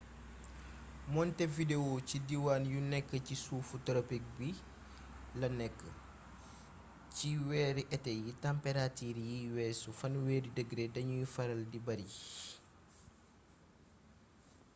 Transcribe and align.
montevideo 1.15 1.89
ci 2.07 2.17
diiwaan 2.27 2.63
yu 2.73 2.79
nekk 2.91 3.09
ci 3.25 3.35
suuf 3.45 3.67
toropik 3.85 4.23
bi 4.37 4.49
la 5.39 5.47
nekk 5.59 5.79
ci 7.15 7.29
weeri 7.47 7.83
été 7.95 8.11
yi 8.23 8.31
tamperatiir 8.43 9.17
yuy 9.29 9.45
weesu 9.55 9.89
+30°ñc 9.99 10.77
dañuy 10.95 11.25
faral 11.35 11.61
di 11.71 11.79
bari 11.85 12.07